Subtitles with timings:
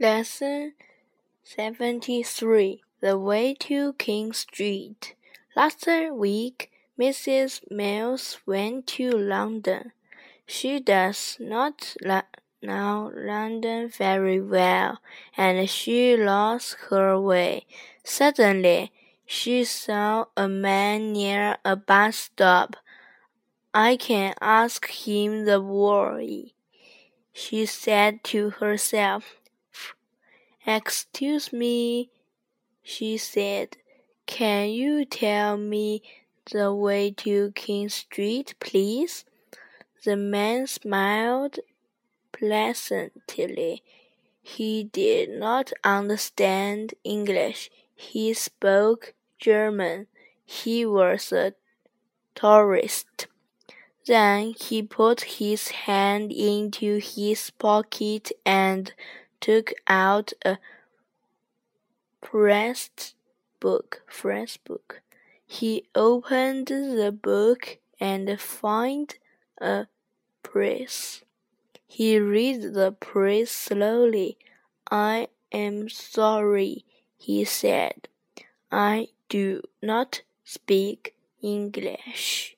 [0.00, 0.74] Lesson
[1.42, 5.16] 73 The Way to King Street.
[5.56, 7.68] Last week, Mrs.
[7.68, 9.90] Mills went to London.
[10.46, 11.96] She does not
[12.62, 15.00] know London very well,
[15.36, 17.66] and she lost her way.
[18.04, 18.92] Suddenly,
[19.26, 22.76] she saw a man near a bus stop.
[23.74, 26.54] I can ask him the way,
[27.32, 29.38] she said to herself.
[30.68, 32.10] Excuse me,
[32.82, 33.78] she said.
[34.26, 36.02] Can you tell me
[36.52, 39.24] the way to King Street, please?
[40.04, 41.58] The man smiled
[42.32, 43.82] pleasantly.
[44.42, 47.70] He did not understand English.
[47.94, 50.06] He spoke German.
[50.44, 51.54] He was a
[52.34, 53.26] tourist.
[54.06, 58.92] Then he put his hand into his pocket and
[59.40, 60.58] took out a
[62.20, 63.14] pressed
[63.60, 64.02] book.
[64.06, 65.00] Fresh book.
[65.46, 69.16] He opened the book and found
[69.60, 69.86] a
[70.42, 71.24] press.
[71.86, 74.36] He read the press slowly.
[74.90, 76.84] I am sorry,
[77.16, 78.08] he said.
[78.70, 82.57] I do not speak English.